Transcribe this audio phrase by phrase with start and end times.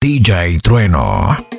[0.00, 1.57] DJ Trueno.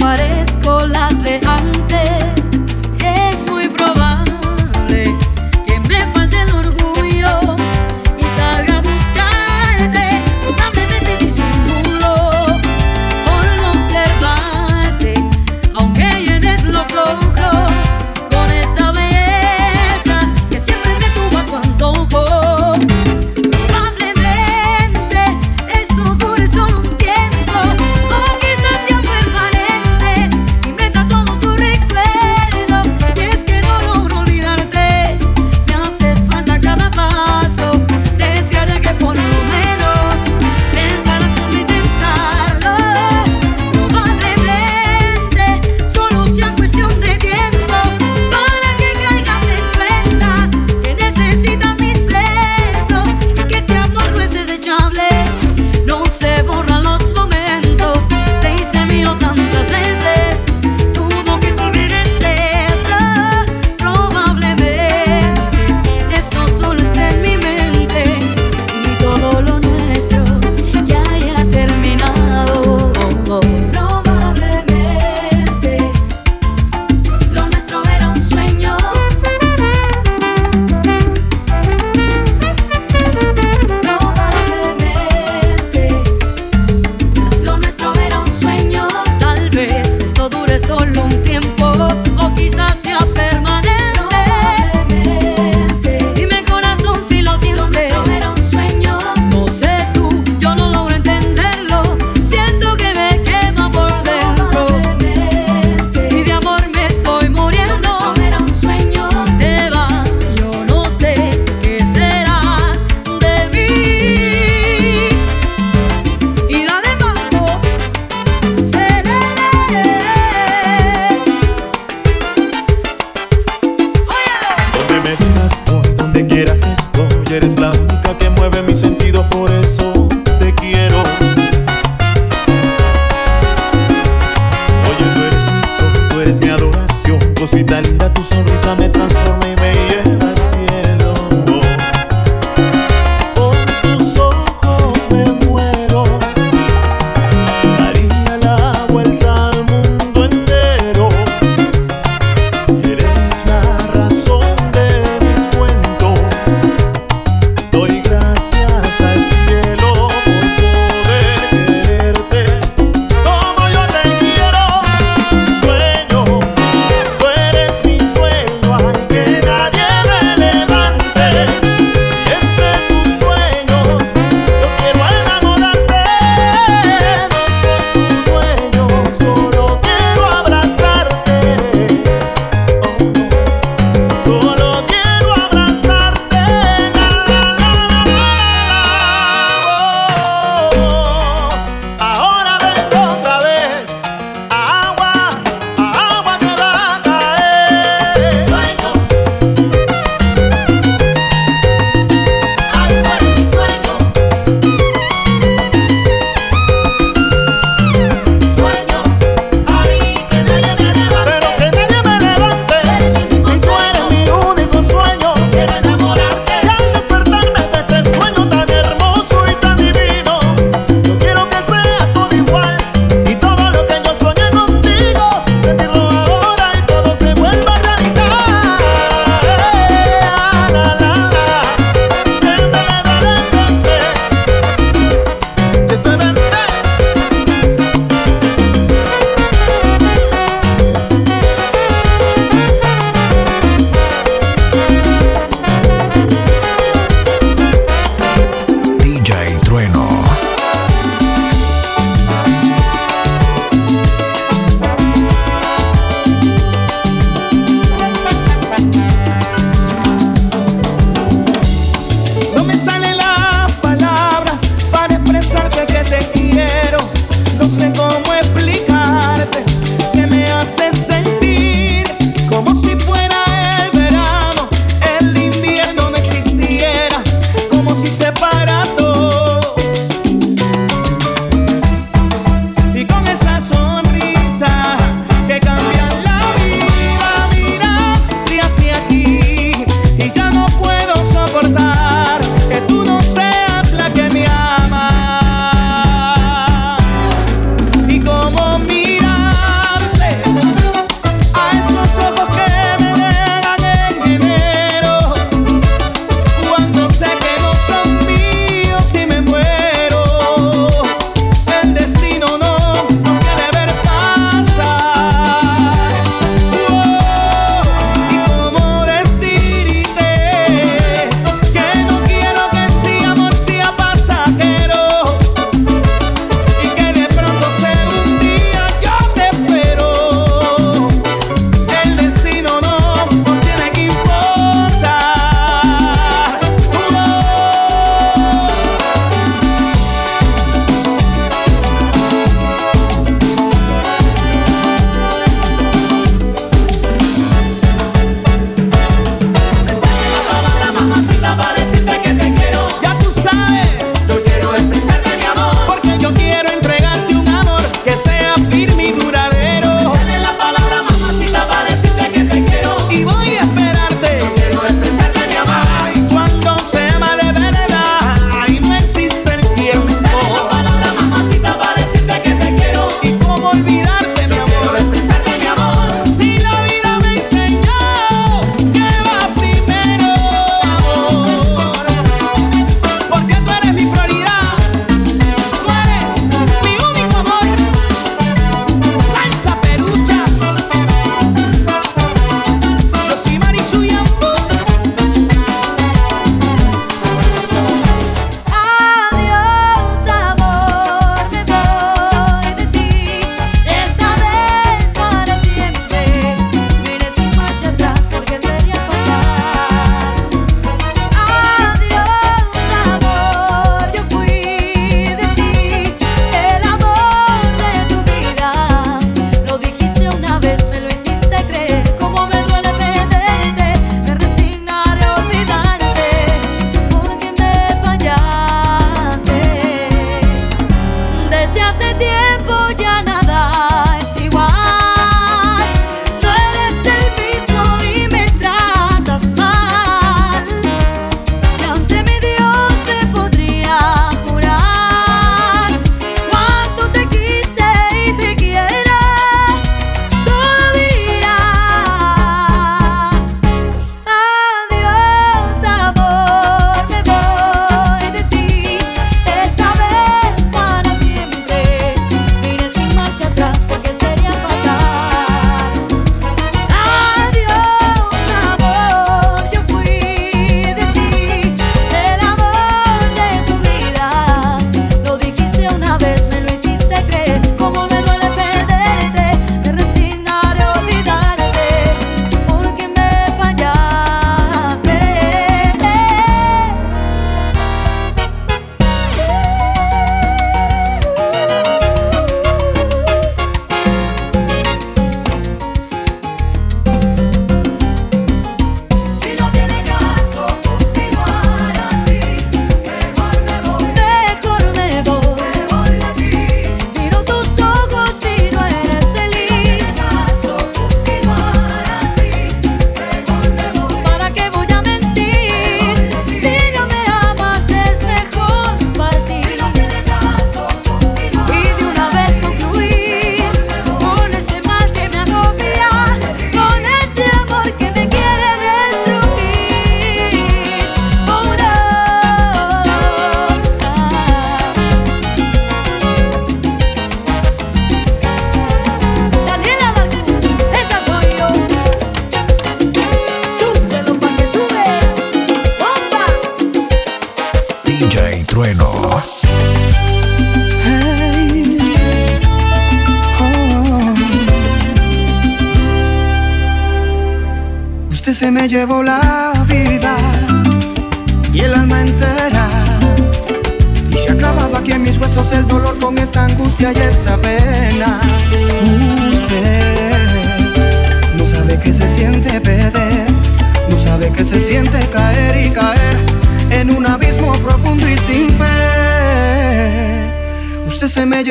[0.00, 1.38] Parezco la de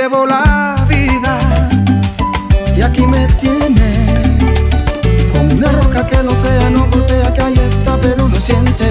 [0.01, 1.37] llevo la vida
[2.73, 3.89] y aquí me tiene
[5.33, 8.85] como una roca que el océano golpea que ahí está pero no siente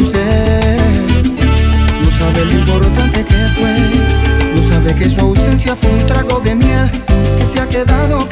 [0.00, 0.78] usted.
[2.04, 3.74] No sabe lo importante que fue
[4.54, 6.88] no sabe que su ausencia fue un trago de miel
[7.38, 8.28] que se ha quedado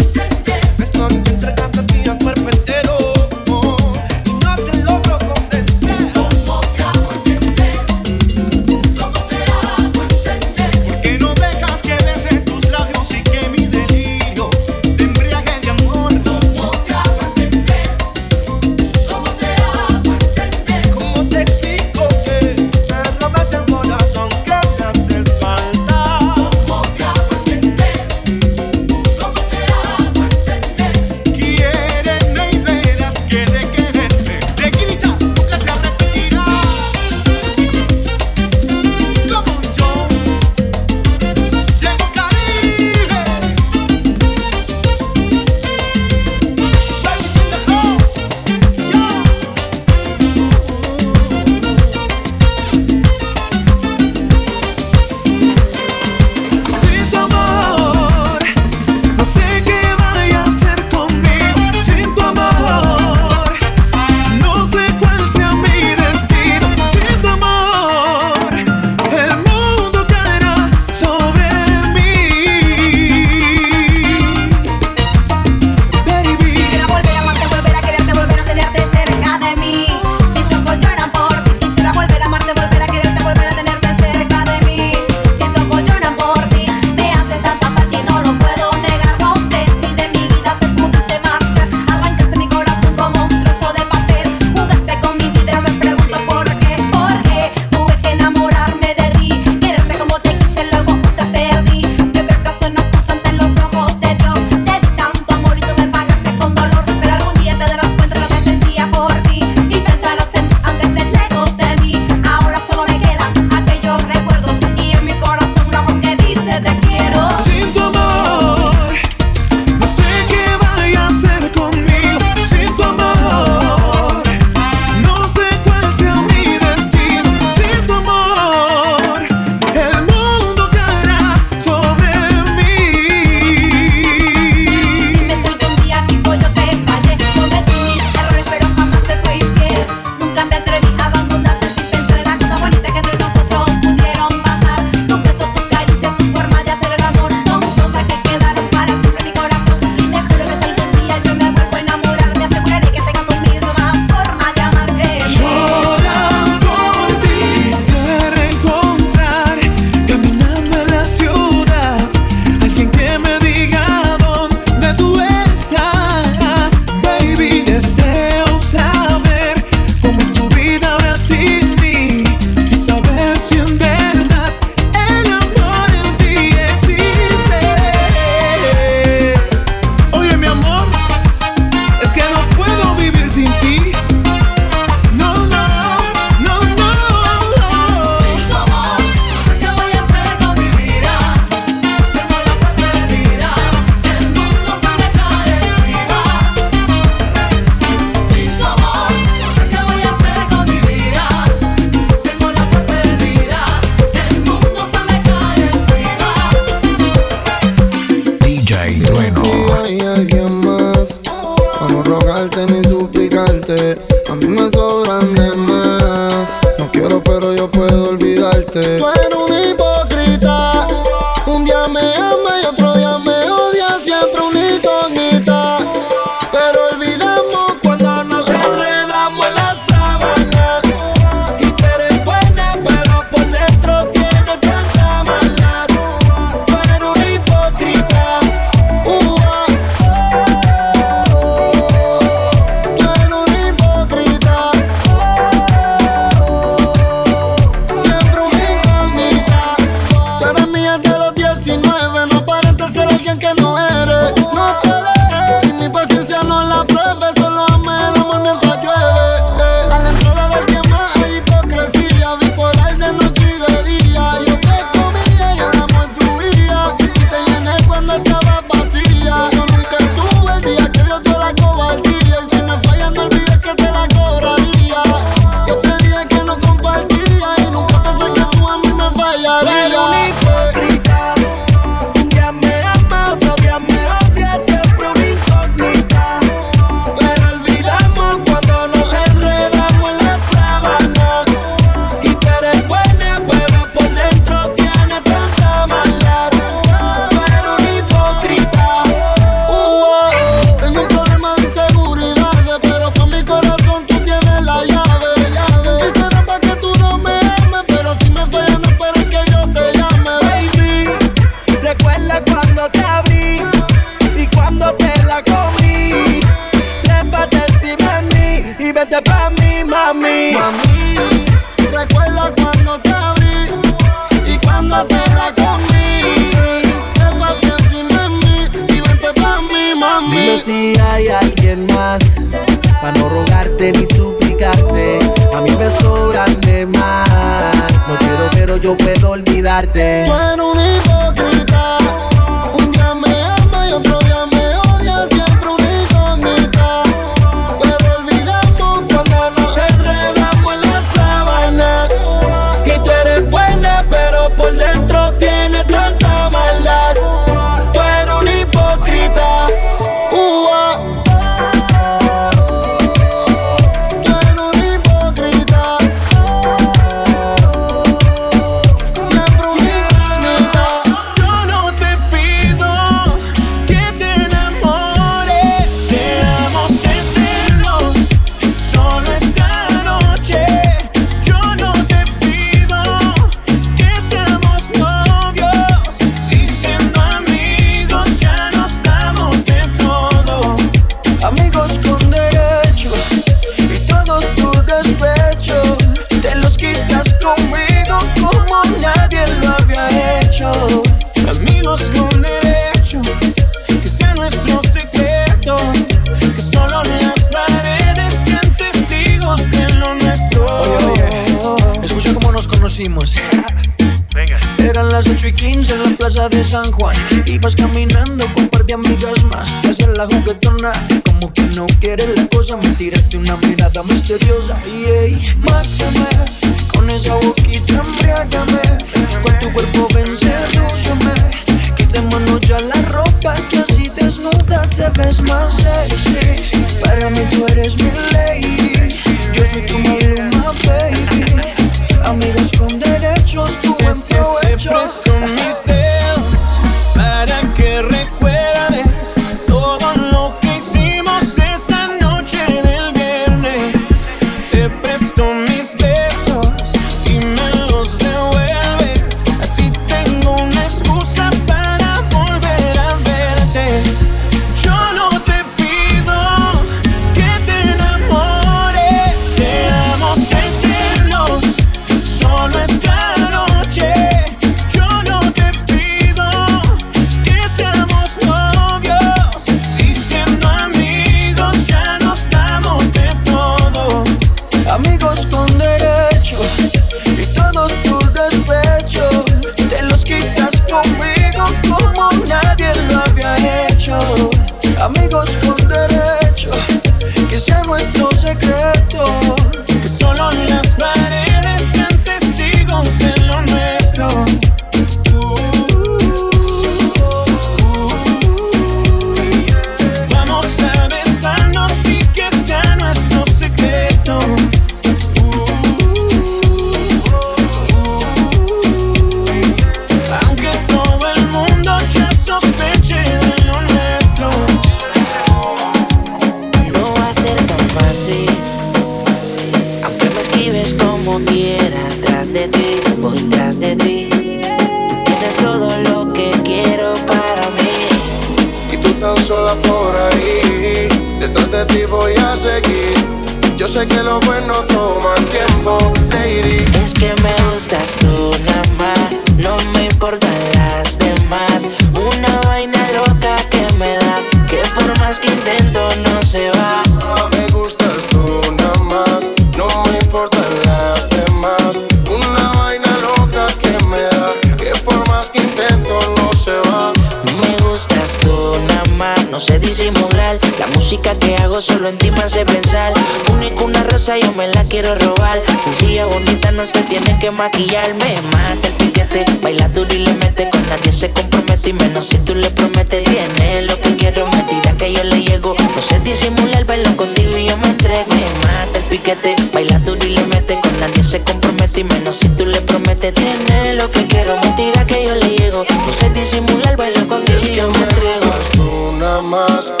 [599.51, 600.00] compromise.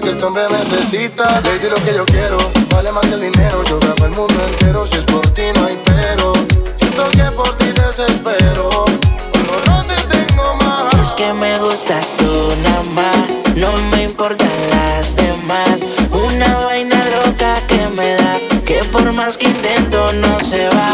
[0.00, 1.24] que este hombre necesita.
[1.42, 2.38] Lady, lo que yo quiero
[2.74, 3.62] vale más que el dinero.
[3.64, 6.32] Yo grabo el mundo entero, si es por ti no hay pero.
[6.76, 8.84] Siento que por ti desespero,
[9.32, 10.94] pero no te tengo más.
[10.94, 15.80] Es que me gustas tú nada más, no me importan las demás.
[16.10, 20.93] Una vaina loca que me da, que por más que intento no se va.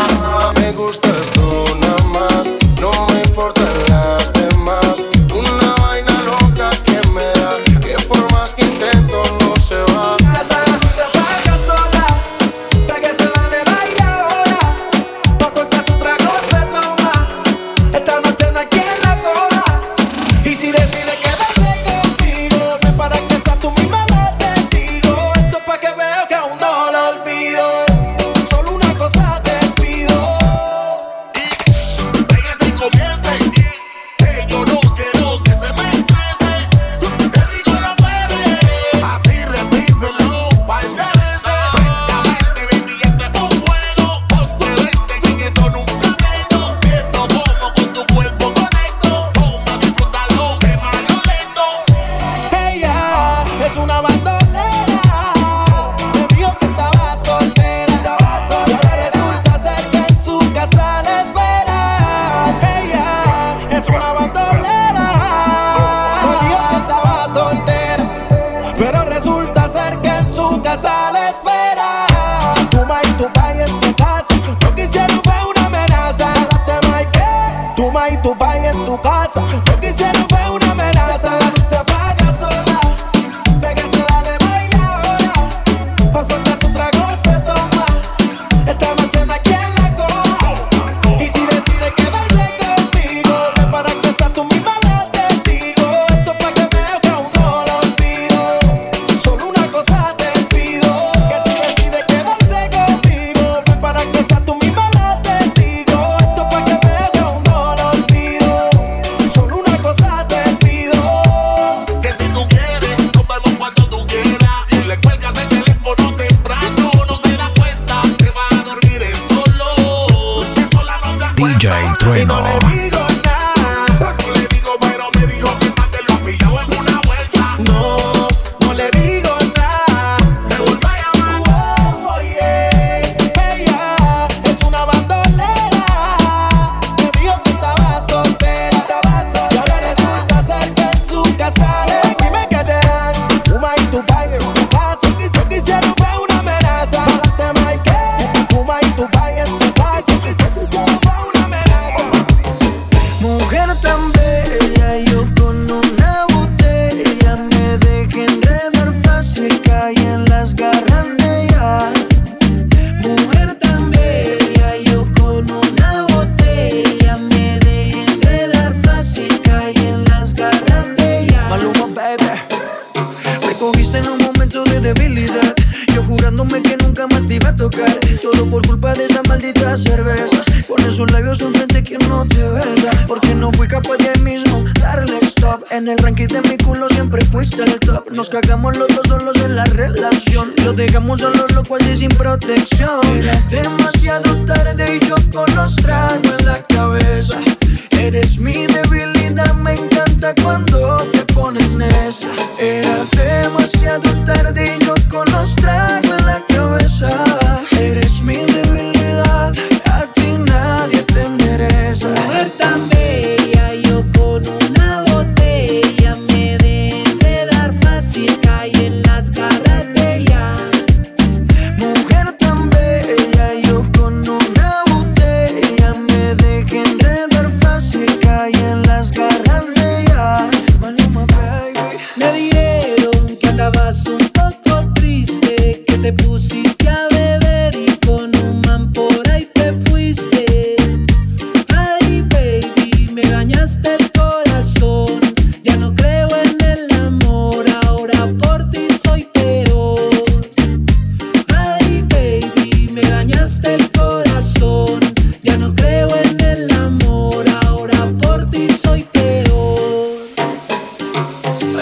[258.66, 260.27] Ti soy peor.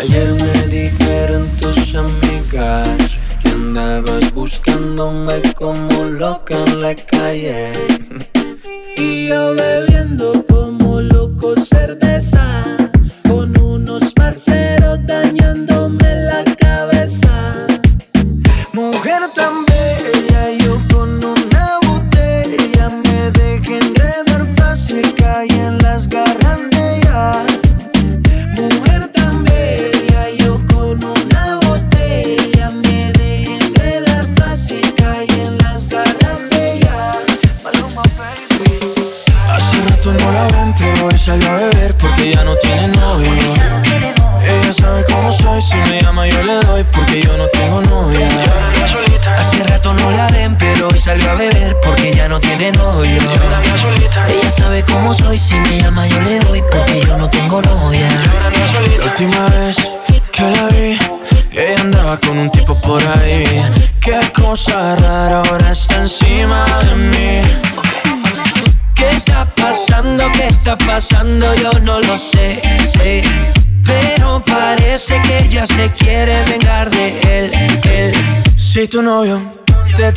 [0.01, 7.73] Ayer me dijeron tus amigas que andabas buscándome como loca en la calle.
[8.97, 12.78] Y yo bebiendo como loco cerveza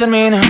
[0.01, 0.40] doesn't mean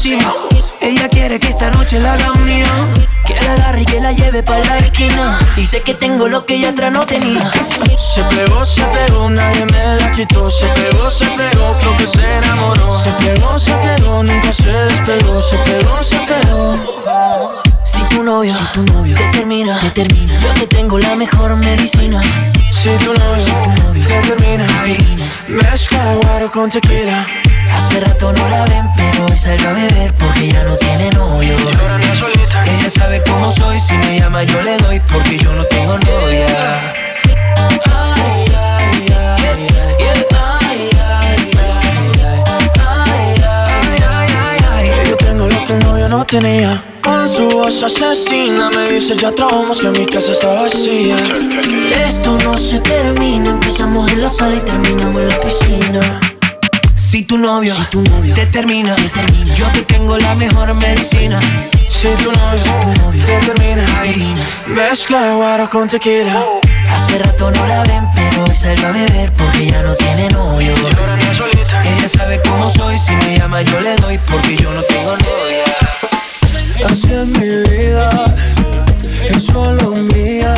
[0.00, 0.34] encima.
[0.80, 2.66] Ella quiere que esta noche la haga mía.
[3.26, 5.38] Que la agarre y que la lleve para la esquina.
[5.56, 7.50] Dice que tengo lo que ella atrás no tenía.
[7.98, 10.48] Se pegó, se pegó, nadie me la quitó.
[10.50, 12.98] Se pegó, se pegó, creo que se enamoró.
[12.98, 15.40] Se pegó, se pegó, nunca se despegó.
[15.42, 17.62] Se pegó, se pegó.
[17.84, 20.40] Si tu novio, si tu novio te termina, te termina.
[20.40, 22.22] Yo te tengo la mejor medicina.
[22.72, 23.44] Si tu novio
[24.06, 24.66] te termina,
[25.48, 27.26] mezcla guaro con tequila.
[27.74, 29.29] Hace rato no la ven, pero
[46.30, 46.84] tenía.
[47.02, 51.16] Con su voz asesina me dice ya trabajamos que mi casa está vacía.
[52.06, 56.20] Esto no se termina, empezamos en la sala y terminamos en la piscina.
[56.96, 60.72] Si tu novio, si tu novio te termina, te termina, yo te tengo la mejor
[60.74, 61.40] medicina.
[61.88, 62.62] Si tu novio
[63.24, 63.84] te termina,
[64.68, 66.44] mezcla guaro con tequila.
[66.90, 70.74] Hace rato no la ven, pero hoy salió a beber porque ya no tiene novio.
[71.84, 75.89] Ella sabe cómo soy, si me llama yo le doy porque yo no tengo novia.
[76.84, 78.10] Así es mi vida,
[79.28, 80.54] es solo mía.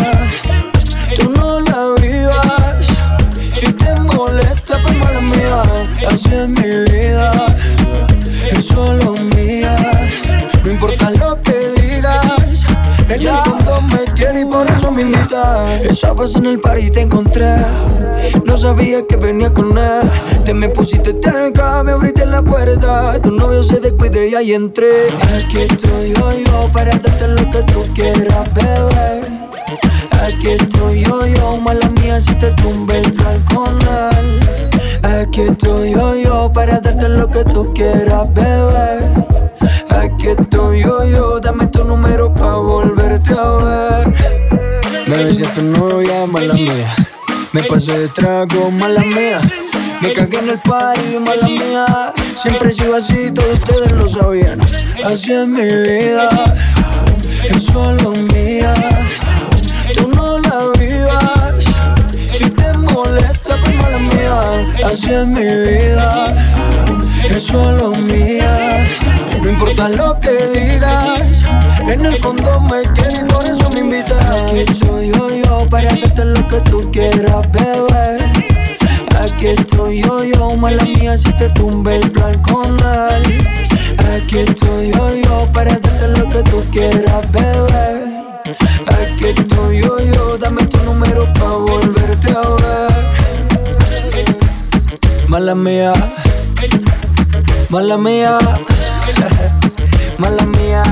[1.17, 2.87] Tú no la vivas,
[3.55, 5.63] si te molesta, pues mala mía.
[6.11, 7.31] Así es mi vida,
[8.51, 9.77] es solo mía.
[10.65, 12.65] No importa lo que digas,
[13.09, 15.81] el mundo me y por eso me invita.
[15.83, 17.57] Estabas en el par y te encontré.
[18.45, 20.11] No sabía que venía con él.
[20.45, 23.21] Te me pusiste cerca, me abriste la puerta.
[23.21, 25.09] Tu novio se descuide y ahí entré.
[25.37, 29.23] Aquí estoy yo, yo, para darte lo que tú quieras, bebé.
[30.23, 34.41] Aquí estoy yo, yo, mala mía si te tumbe el balconal.
[35.03, 39.32] Aquí estoy yo, yo, para darte lo que tú quieras, bebé.
[40.01, 44.15] Aquí estoy yo, yo, dame tu número pa' volverte a ver.
[45.07, 46.95] Bebé, si tu novia, mala mía.
[47.53, 49.41] Me pasé de trago, mala mía.
[50.01, 52.13] Me cagué en el party, mala mía.
[52.35, 54.61] Siempre sigo así, todos ustedes lo sabían.
[55.05, 56.29] Así es mi vida,
[57.45, 58.75] es solo mía.
[59.95, 61.65] Tú no la vivas.
[62.33, 64.87] Si te molesta, pues mala mía.
[64.87, 66.35] Así es mi vida,
[67.29, 68.89] es solo mía.
[69.43, 71.45] No importa lo que digas,
[71.81, 74.25] en el fondo me quieres por eso me invitas.
[74.31, 78.19] Aquí estoy yo, yo, para darte lo que tú quieras, bebé.
[79.21, 83.23] Aquí estoy yo, yo, mala mía, si te tumbe el balconal.
[84.15, 88.13] Aquí estoy yo, yo, para darte lo que tú quieras, bebé.
[88.87, 92.93] Aquí estoy yo, yo, dame tu número pa' volverte a ver.
[95.27, 95.93] Mala mía,
[97.71, 98.39] mala mía,
[100.23, 100.83] mala mía.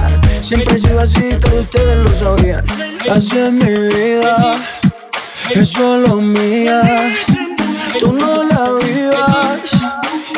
[0.43, 2.65] Siempre he sido así, todos ustedes lo sabían.
[3.11, 4.57] Así es mi vida,
[5.51, 6.81] es solo mía.
[7.99, 9.61] Tú no la vivas.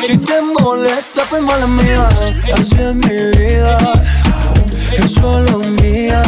[0.05, 2.07] Si te molesta, pues mala mía.
[2.53, 3.77] Así es mi vida,
[4.91, 6.21] es solo mía.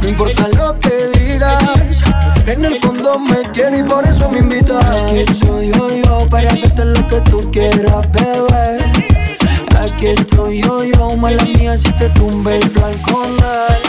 [0.00, 2.02] No importa lo que digas,
[2.46, 4.84] en el fondo me quieres y por eso me invitas.
[4.84, 9.13] Aquí estoy yo, yo, para darte lo que tú quieras, bebé.
[9.84, 13.82] Aquí estoy yo, yo, mala mía, si te tumbe el balconal.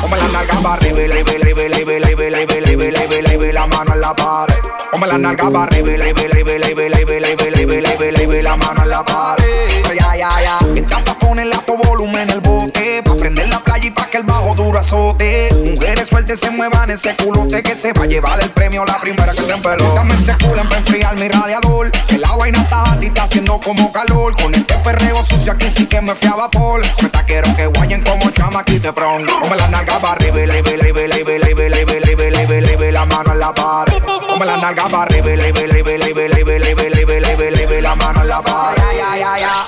[0.00, 2.84] Ponme la nalga para arriba y arriba y arriba y arriba y arriba y arriba
[2.84, 4.54] y vela, y la mano en la pared.
[4.90, 7.62] Ponme la nalga para arriba y arriba y arriba y arriba y arriba y arriba
[7.62, 9.84] y vela, y vela, y la mano en la pared.
[9.96, 10.58] Ya, ya, ya.
[10.72, 12.81] Mientras pones el alto volumen el bote
[14.12, 15.48] que el bajo duro azote.
[15.72, 19.32] Mujeres sueltas se muevan ese culote que se va a llevar el premio la primera
[19.32, 19.94] que se empeló.
[19.94, 21.90] Dame ese culo para enfriar mi radiador.
[21.90, 24.36] Que la vaina está a ti, está haciendo como calor.
[24.36, 26.82] Con este perreo sucio aquí sí que me fui a vapor.
[27.00, 29.32] Me quiero que guayen como chamaquito pronto.
[29.40, 33.32] Como la nalga para arriba, arriba, arriba, arriba, arriba, arriba, arriba, arriba, arriba, la mano
[33.32, 34.02] en la pared.
[34.28, 38.28] Como la nalga para arriba, arriba, arriba, arriba, arriba, arriba, arriba, arriba, la mano en
[38.28, 38.82] la pared.
[38.92, 39.64] Ya, ya, ya.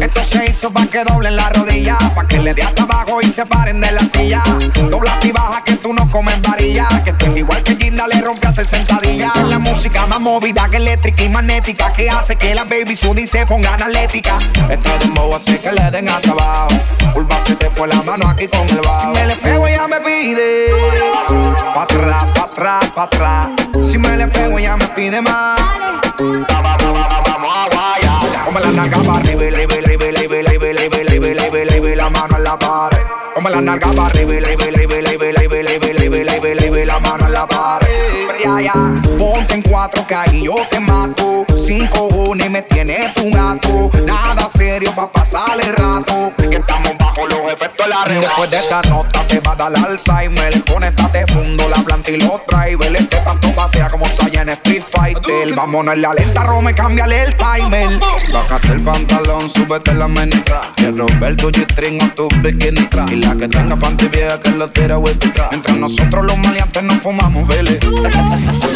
[0.00, 3.30] Esto se hizo pa' que doblen la rodilla, pa' que le dé hasta abajo y
[3.30, 4.42] se paren de la silla.
[4.90, 8.46] Dobla y baja que tú no comes varilla, que tenga igual que Ginda le rompe
[8.46, 9.32] hacer sentadilla.
[9.48, 13.44] La música más movida que eléctrica y magnética, que hace que la baby sudi se
[13.46, 14.38] pongan atlética.
[14.70, 16.68] Este dembow hace que le den hasta abajo.
[17.12, 19.00] Culpa se te fue la mano aquí con el bajo.
[19.00, 20.68] Si me le pego ella me pide,
[21.74, 23.48] pa' atrás, pa' atrás, pa' atrás.
[23.82, 25.60] Si me le pego ella me pide más.
[26.18, 28.07] Vamos a guayar.
[28.48, 32.36] Como la nalga para arriba, arriba, arriba, arriba, arriba, arriba, arriba, arriba, arriba, la mano
[32.38, 32.98] en la pared.
[33.34, 37.32] Como la nalga para arriba, arriba, arriba, arriba, arriba, arriba, arriba, arriba, la mano en
[37.34, 39.18] la pared.
[39.18, 41.44] Ponte en cuatro ahí yo te mato.
[41.56, 43.90] Cinco y me tienes un gato.
[44.06, 46.32] Nada serio pa' pasar el rato.
[46.36, 49.72] Que estamos bajo los efectos de la Después de esta nota te va a dar
[49.76, 50.64] Alzheimer.
[50.64, 53.00] Conéctate fundo, la planta y los drivers.
[53.00, 55.54] Este tanto batea como Saya en Street Fighter.
[55.54, 57.88] Vámonos en la lenta, Rome, cámbiale el timer.
[58.32, 60.72] Bájate el pantalón, súbete la menica.
[60.76, 62.88] Quiero ver tu G-string o tu bikini.
[63.10, 65.16] Y la que tenga panty vieja que lo tira with
[65.50, 67.78] Mientras nosotros los maleantes nos fumamos, vele.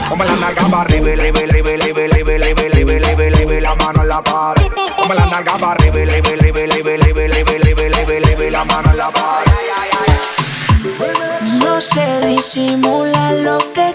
[0.08, 4.02] Como la nalga para arriba, arriba, arriba, arriba, arriba, arriba, arriba, arriba, arriba, la mano
[4.02, 4.66] en la pared.
[4.96, 8.90] Como la nalga para arriba, arriba, arriba, arriba, arriba, arriba, arriba, arriba, arriba, la mano
[8.90, 9.52] en la pared.
[11.60, 13.91] No sé disimular lo que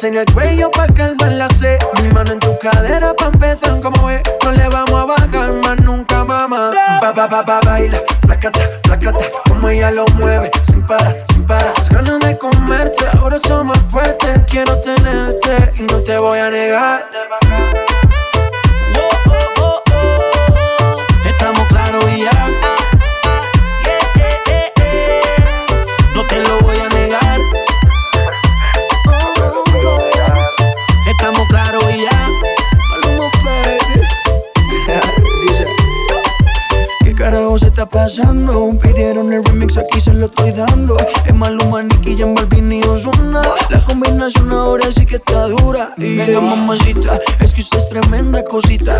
[0.00, 1.76] En el cuello pa' calmar la sed.
[2.00, 4.22] Mi mano en tu cadera pa' empezar como es.
[4.44, 6.70] No le vamos a bajar más nunca, mamá.
[7.00, 7.98] Pa, pa, pa, pa, baila.
[8.22, 8.60] Placata,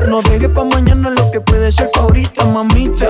[0.09, 3.07] No deje pa' mañana lo que puede ser pa' ahorita, mamita.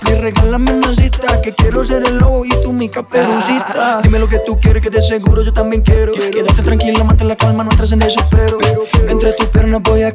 [0.00, 4.00] Please, regálame una cita, que quiero ser el lobo y tú mi caperucita.
[4.02, 6.12] Dime lo que tú quieres, que de seguro yo también quiero.
[6.12, 8.58] Quédate tranquila, mantén la calma, no entres en desespero.
[9.08, 10.12] Entre tus piernas voy a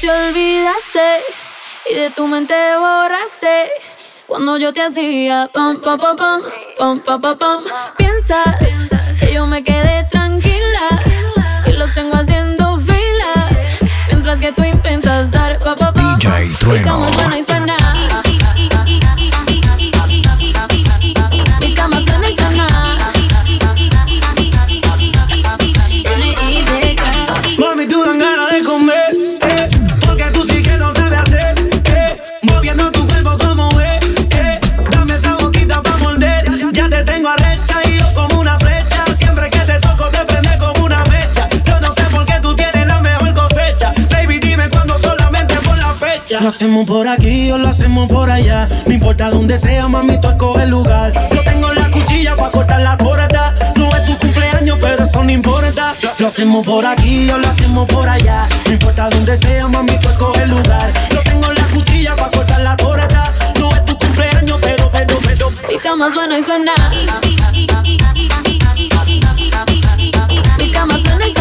[0.00, 1.20] te olvidaste
[1.90, 3.70] y de tu mente borraste.
[4.26, 7.64] Cuando yo te hacía pam, pam, pam, pam, pam, pam, pam.
[7.98, 8.56] Piensas
[9.18, 10.88] que yo me quedé tranquila
[11.66, 13.50] y los tengo haciendo fila.
[14.08, 16.16] Mientras que tú intentas dar pa, pa, pa.
[16.16, 17.12] DJ Trueno.
[17.12, 17.76] Suena y suena.
[21.60, 22.66] Mi cama suena y suena.
[27.58, 28.02] Mami, tú
[46.40, 50.28] Lo hacemos por aquí o lo hacemos por allá, no importa dónde sea, mami, tú
[50.28, 54.78] escoge el lugar, yo tengo la cuchilla pa' cortar la torta, no es tu cumpleaños,
[54.80, 55.94] pero eso no importa.
[56.18, 58.48] Lo hacemos por aquí o lo hacemos por allá.
[58.66, 60.92] No importa dónde sea, mami, tú escoge el lugar.
[61.10, 63.32] Yo tengo la cuchilla para cortar la torta.
[63.58, 65.50] No es tu cumpleaños, pero, pero, pero.
[65.68, 66.72] Mi cama suena y suena.
[70.58, 71.39] Mi cama suena y suena.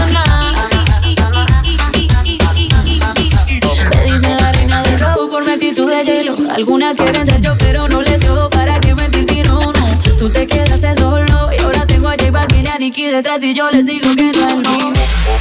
[5.60, 6.36] De hielo.
[6.56, 8.09] Algunas quieren ser yo, pero no les
[12.80, 14.94] Nicky detrás y yo les digo que no es no.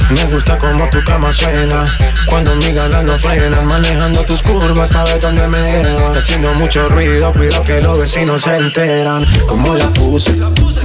[0.09, 5.19] Me gusta como tu cama suena Cuando mi galán frena Manejando tus curvas pa' ver
[5.21, 9.25] dónde me llevan haciendo mucho ruido, cuidado que los vecinos se enteran.
[9.47, 10.33] Como la puse,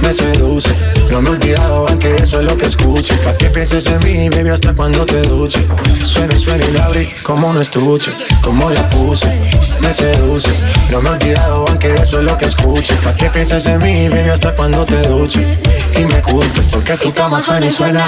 [0.01, 0.71] me seduce.
[1.11, 3.15] No me he olvidado, aunque eso es lo que escucho.
[3.21, 5.67] Pa' que pienses en mí, baby, hasta cuando te duche.
[6.03, 9.49] Suena suena y la abrí como un estuche Como la puse,
[9.85, 10.61] me seduces.
[10.91, 14.09] No me he olvidado, aunque eso es lo que escucho Pa' que pienses en mí,
[14.09, 15.59] baby, hasta cuando te duche
[15.97, 18.07] Y me culpes porque tu cama suena y suena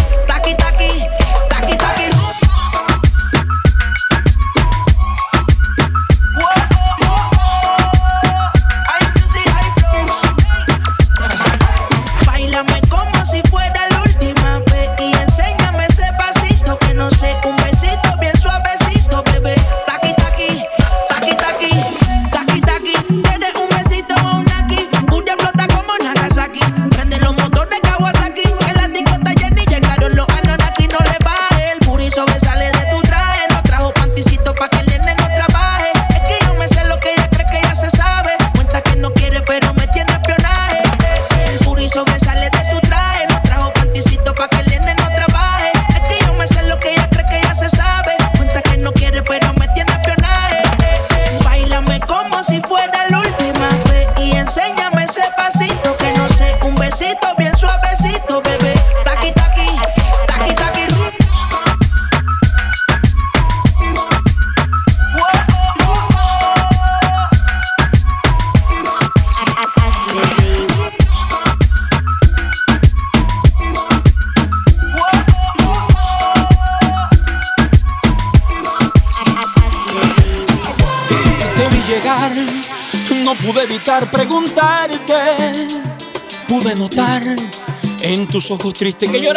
[88.51, 89.30] ojos tristes que yo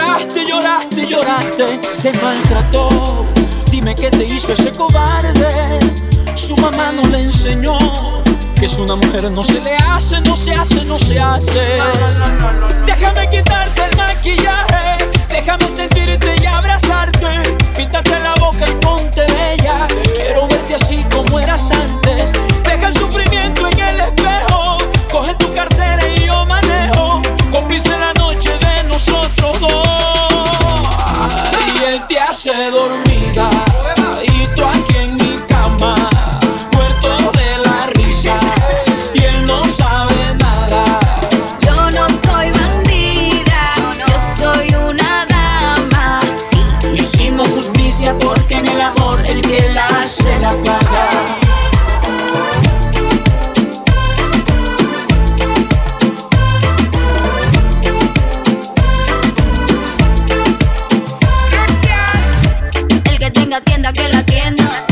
[63.93, 64.87] que la tienda.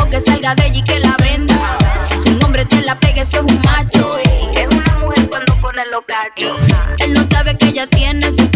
[0.00, 1.54] O que salga de allí, que la venda.
[2.22, 4.18] Su nombre te la pegue, eso es un macho.
[4.18, 6.56] Es una mujer cuando pone los cachos.
[7.00, 8.49] Él no sabe que ella tiene su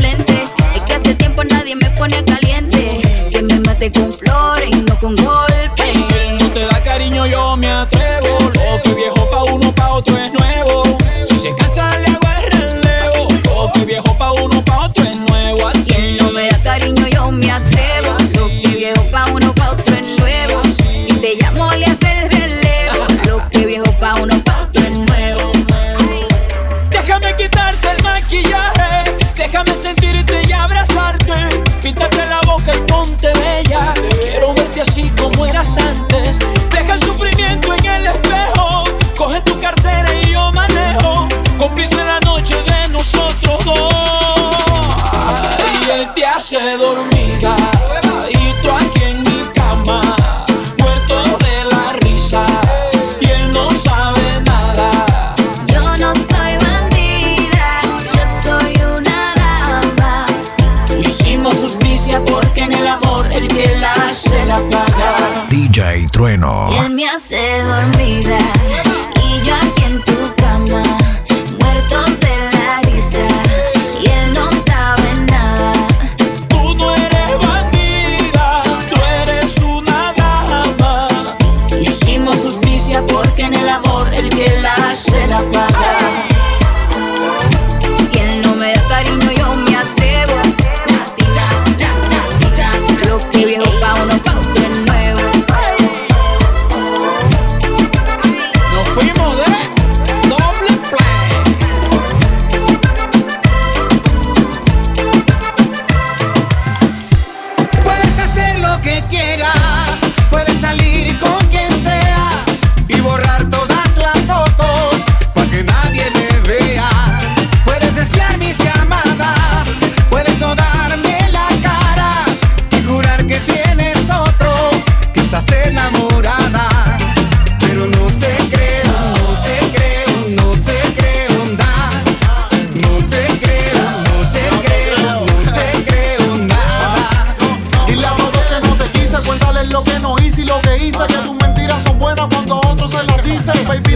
[66.14, 66.68] trueno.
[66.84, 66.90] El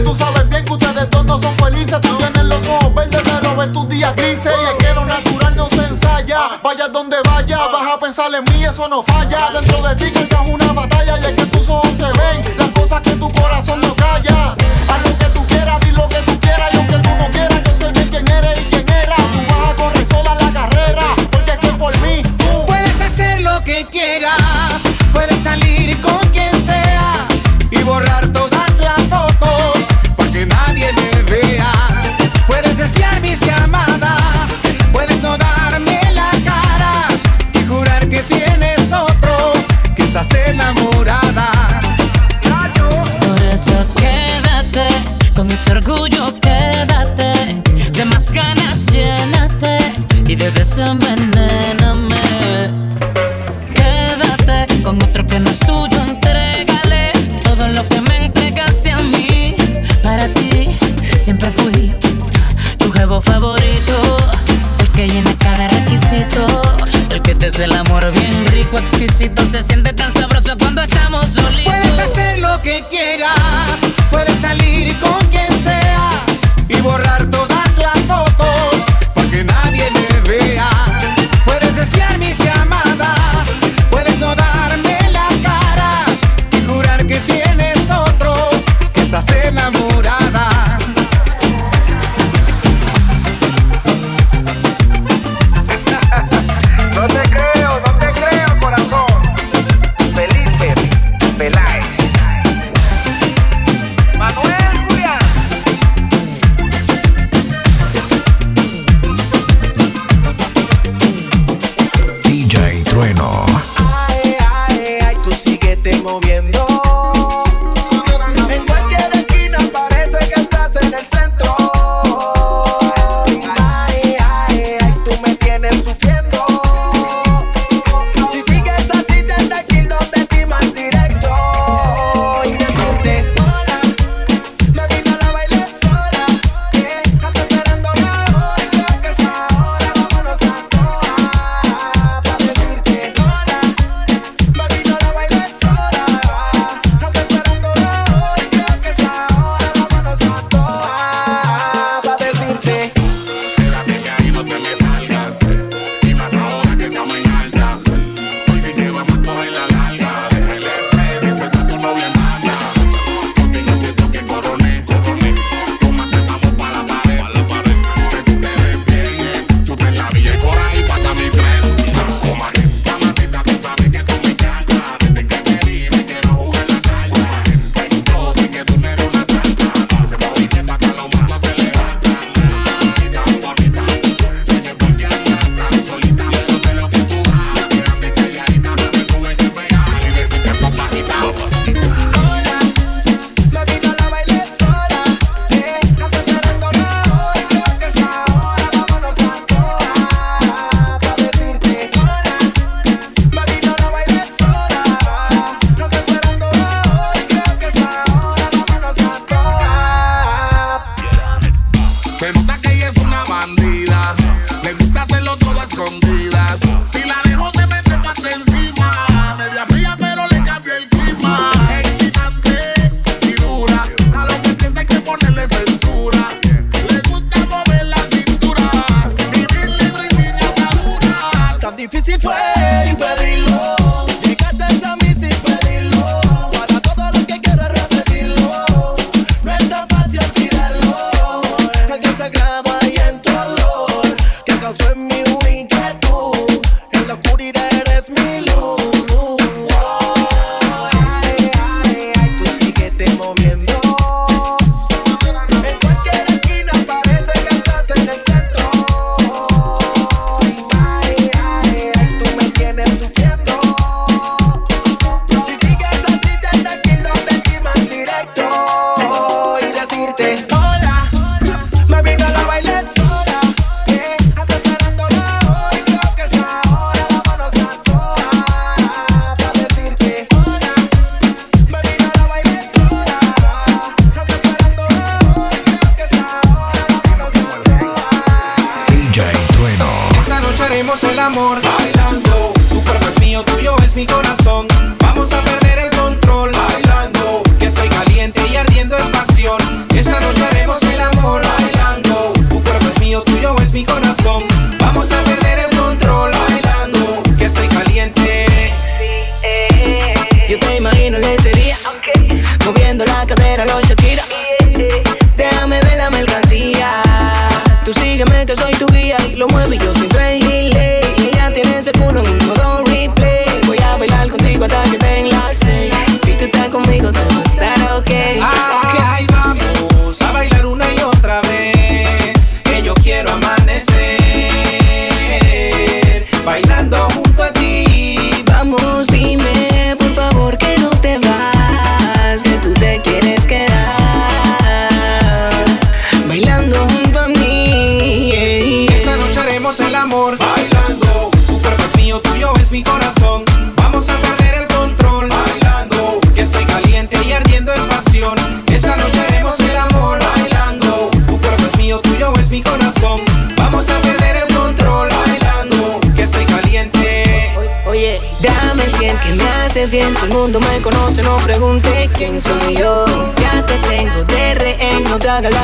[0.09, 2.01] tú sabes bien que ustedes dos no son felices.
[2.01, 4.51] Tú tienes los ojos verdes, pero ves tus días grises.
[4.61, 6.59] Y es que lo natural no se ensaya.
[6.63, 9.51] Vaya donde vaya, vas a pensar en mí, eso no falla.
[9.53, 10.99] Dentro de ti que estás una batalla.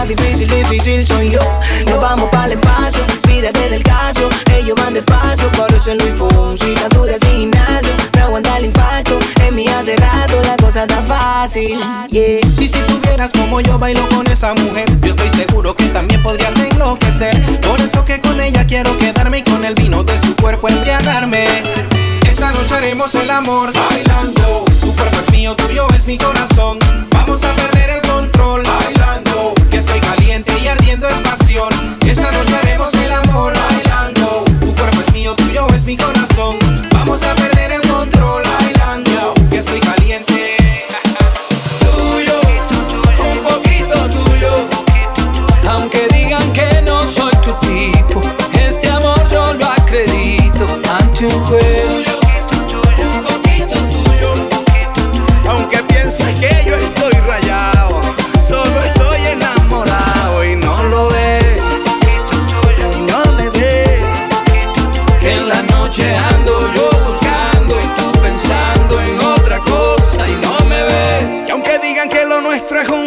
[0.06, 1.39] No difícil, difícil soy yo.
[1.88, 4.30] Nos vamos para el espacio, pídate del caso.
[4.56, 7.91] Ellos van despacio, eso Luis Fonsi, dura sin gimnasio.
[8.14, 11.80] Me aguanta el impacto, en mí hace rato la cosa está fácil.
[12.10, 16.53] Y si tuvieras como yo bailo con esa mujer, yo estoy seguro que también podrías
[16.60, 17.62] enloquecer.
[17.62, 21.45] Por eso que con ella quiero quedarme y con el vino de su cuerpo embriagarme.
[22.30, 24.66] Esta noche haremos el amor bailando.
[24.82, 26.78] Tu cuerpo es mío, tuyo es mi corazón.
[27.10, 29.55] Vamos a perder el control bailando.
[29.76, 31.67] Que estoy caliente y ardiendo en pasión.
[32.07, 34.45] Esta noche haremos el amor bailando.
[34.61, 36.55] Tu cuerpo es mío, tuyo es mi corazón.
[36.93, 38.44] Vamos a perder el control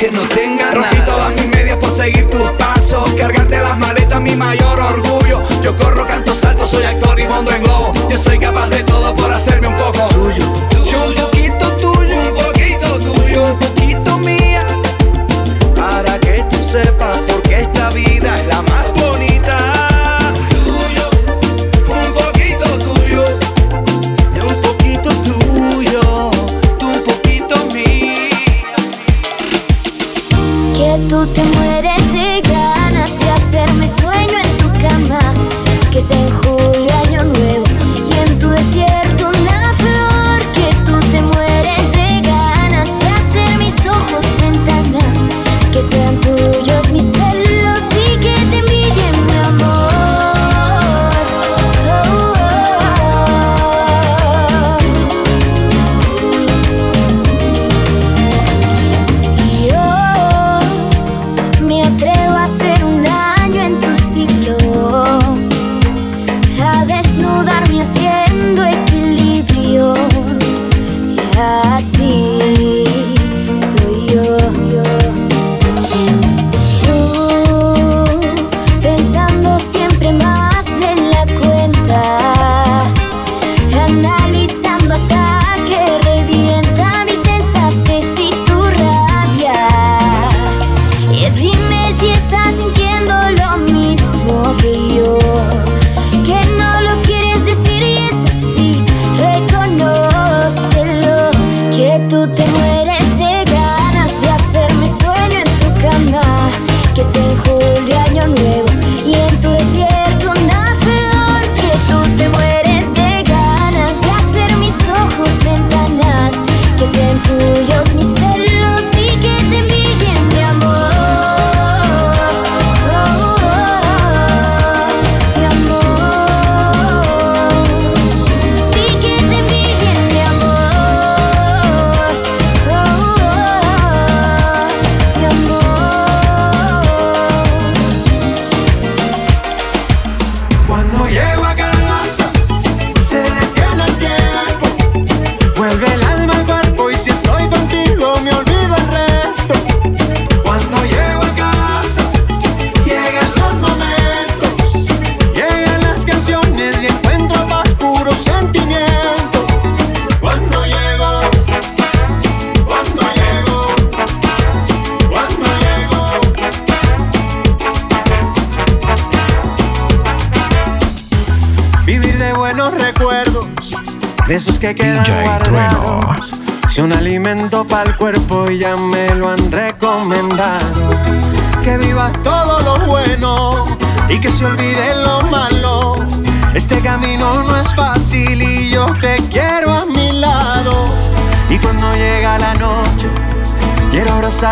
[0.00, 1.04] aunque no tenga Rompí nada.
[1.04, 3.08] todas mis medias por seguir tus pasos.
[3.18, 5.42] Cargarte las maletas, mi mayor orgullo.
[5.62, 7.92] Yo corro, canto, salto, soy actor y mondo en globo.
[8.08, 10.69] Yo soy capaz de todo por hacerme un poco tuyo.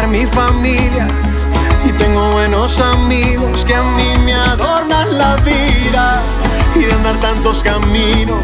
[0.07, 1.09] mi familia.
[1.87, 6.21] Y tengo buenos amigos que a mí me adornan la vida.
[6.75, 8.39] Y de andar tantos caminos,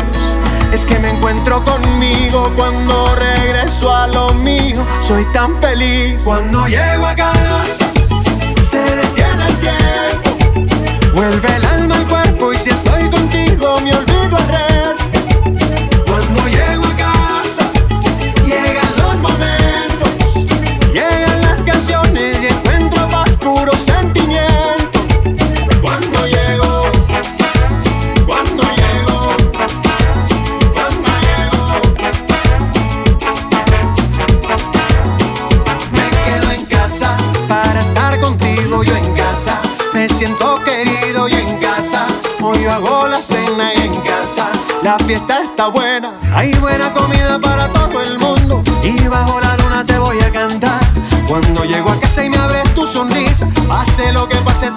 [0.72, 4.82] es que me encuentro conmigo cuando regreso a lo mío.
[5.02, 7.92] Soy tan feliz cuando llego a casa.
[8.70, 11.73] Se detiene el tiempo, vuelve la
[44.84, 46.12] la fiesta está buena.
[46.34, 48.62] Hay buena comida para todo el mundo.
[48.82, 50.80] Y bajo la luna te voy a cantar.
[51.26, 54.70] Cuando llego a casa y me abres tu sonrisa, pase lo que pase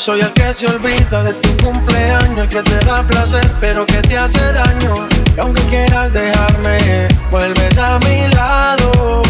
[0.00, 4.00] soy el que se olvida de tu cumpleaños, el que te da placer, pero que
[4.00, 4.94] te hace daño.
[5.36, 9.29] Y aunque quieras dejarme, vuelves a mi lado.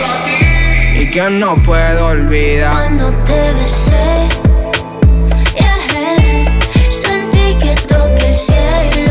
[1.01, 2.73] y que no puedo olvidar.
[2.73, 4.27] Cuando te besé,
[5.55, 6.45] viajé,
[6.91, 9.10] sentí que toqué el cielo.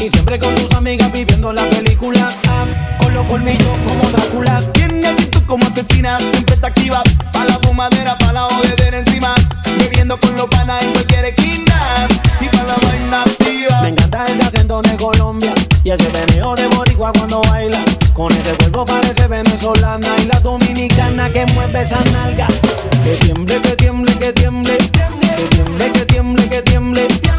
[0.00, 2.28] Y siempre con tus amigas viviendo la película.
[2.98, 4.60] Con los colmillos como Drácula.
[4.72, 7.02] Tiene actitud como asesina, siempre está activa.
[7.32, 9.34] Pa' la fumadera, pa' la jodedera encima.
[9.78, 12.06] Bebiendo con los panas en cualquier esquina.
[12.40, 13.80] Y pa' la vaina activa.
[13.82, 15.52] Me encanta ese acento de Colombia
[15.82, 17.84] y ese veneo de boricua cuando baila.
[18.14, 22.46] Con ese cuerpo parece venezolana y la dominicana que mueve esa nalga.
[23.02, 24.78] Que tiemble, que tiemble, que tiemble.
[24.78, 27.06] Que tiemble, que tiemble, que tiemble.
[27.08, 27.37] Que tiemble,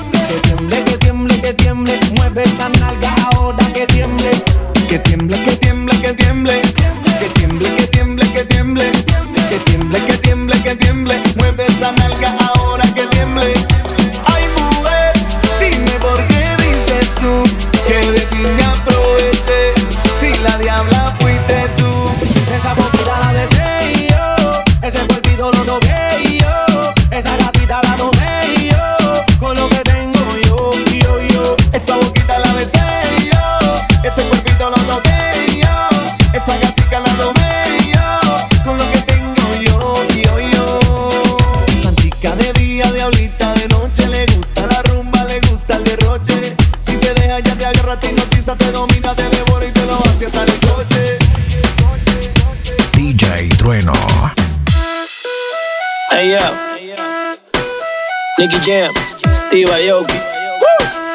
[58.39, 58.93] Nicky Jam,
[59.33, 60.13] Steve Aoki.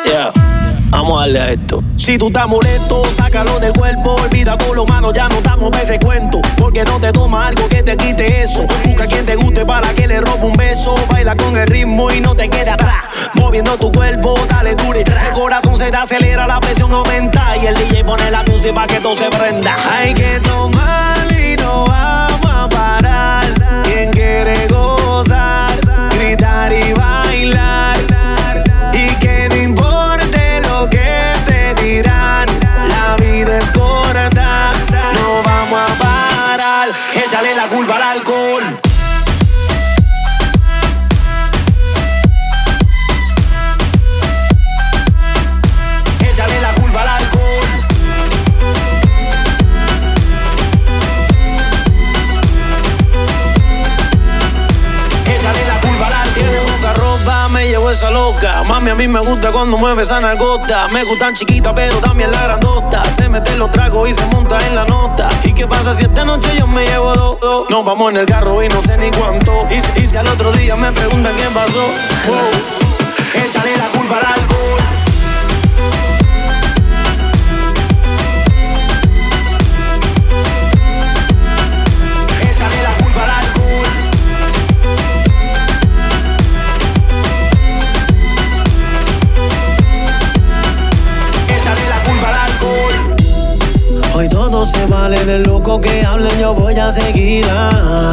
[0.04, 0.30] Yeah.
[0.90, 1.82] Vamos a darle a esto.
[1.96, 4.16] Si tú estás molesto, sácalo del cuerpo.
[4.16, 6.42] Olvida todo lo malo, ya no estamos para ese cuento.
[6.58, 8.66] Porque no te toma algo que te quite eso.
[8.84, 10.94] Busca quien te guste para que le robe un beso.
[11.10, 13.04] Baila con el ritmo y no te quede atrás.
[13.32, 15.26] Moviendo tu cuerpo, dale tra.
[15.26, 17.56] El corazón se te acelera, la presión aumenta.
[17.56, 19.74] Y el DJ pone la música para que todo se prenda.
[19.90, 23.46] Hay que tomar y no vamos a parar.
[23.82, 25.53] Quien quiere gozar,
[58.94, 60.86] a mí me gusta cuando mueve esa nalgota.
[60.92, 63.04] Me gustan chiquitas, pero también la grandota.
[63.10, 65.28] Se mete los tragos y se monta en la nota.
[65.42, 67.40] ¿Y qué pasa si esta noche yo me llevo dos?
[67.40, 67.70] dos?
[67.70, 69.66] Nos vamos en el carro y no sé ni cuánto.
[69.68, 71.86] Y, y si al otro día me preguntan qué pasó.
[72.28, 72.83] Oh,
[95.80, 98.12] que hablen, yo voy a seguirla.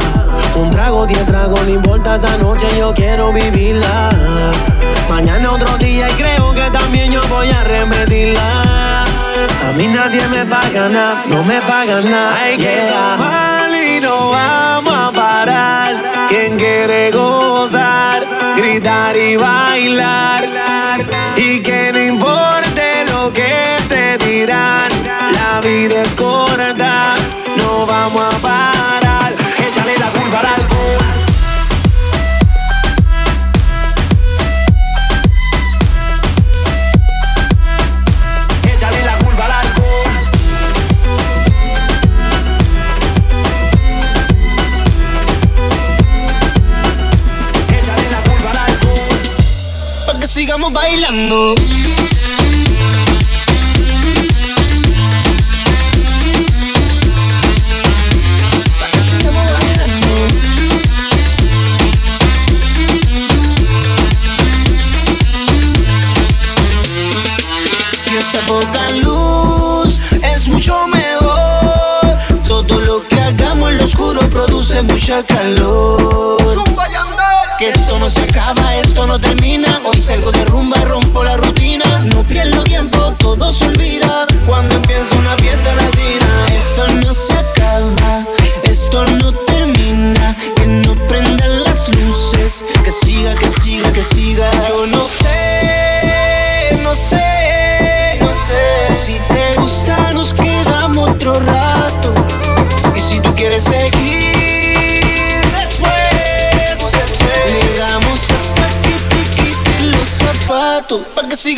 [0.56, 4.10] Un trago, diez tragos, no importa esta noche, yo quiero vivirla.
[5.10, 9.04] Mañana otro día y creo que también yo voy a repetirla.
[9.04, 12.38] A mí nadie me paga nada, no me paga nada.
[12.42, 16.28] Hay que tomar y no vamos a parar.
[16.28, 18.26] Quien quiere gozar,
[18.56, 20.50] gritar y bailar.
[21.36, 24.90] Y que no importe lo que te dirán,
[25.34, 26.81] la vida es corta,
[28.02, 29.34] vamos a parar.
[29.68, 31.06] Échale la culpa al alcohol.
[38.74, 40.12] Échale la culpa al alcohol.
[47.70, 49.20] Échale la culpa al alcohol.
[50.08, 51.56] Pa' que sigamos bailando.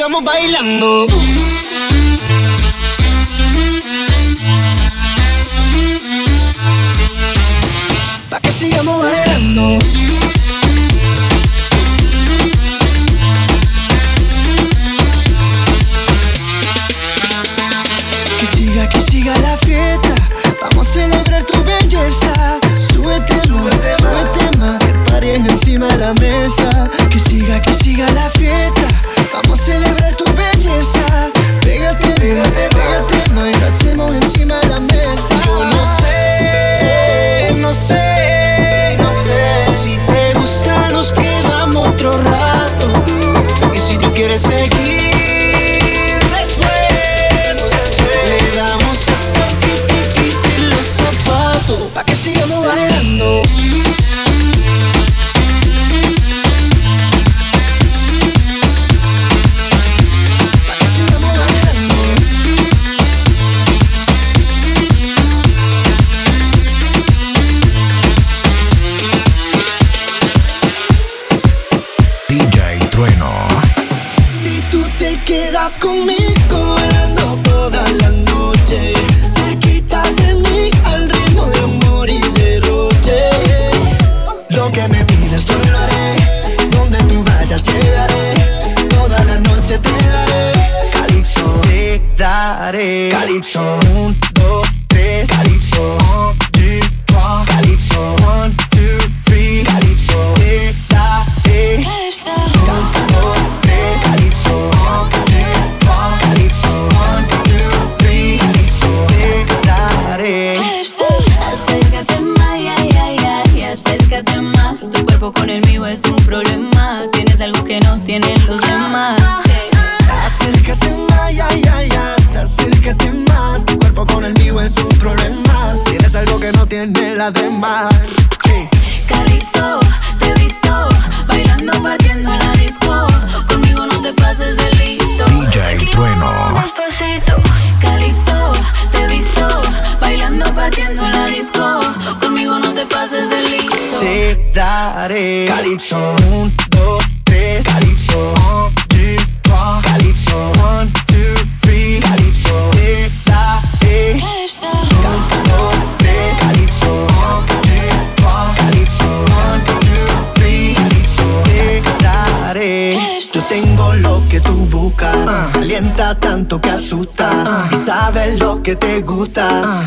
[0.04, 1.08] sigamos bailando.
[8.30, 9.93] Pa' que sigamos bailando.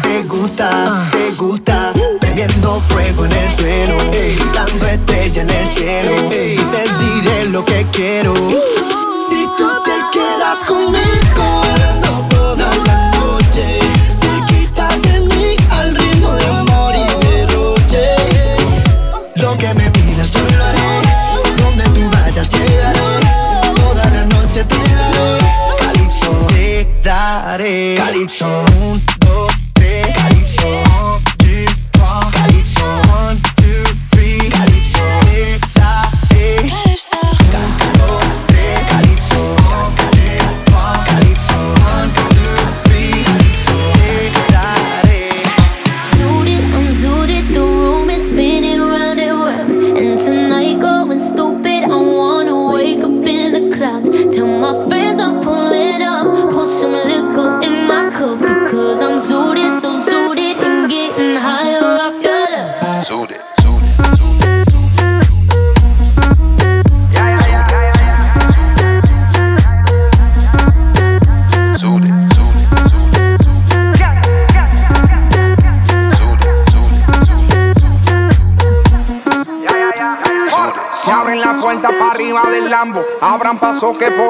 [0.03, 1.93] te gusta, te gusta.
[2.21, 3.97] Prendiendo fuego en el suelo,
[4.53, 6.13] dando estrella en el cielo.
[6.27, 8.35] Y te diré lo que quiero.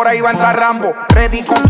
[0.06, 0.94] por ahí va a entrar Rambo.
[1.08, 1.65] Ready con